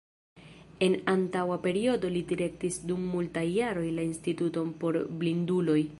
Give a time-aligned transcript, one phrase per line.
[0.85, 5.81] En antaŭa periodo li direktis dum multaj jaroj la Instituton por Blinduloj.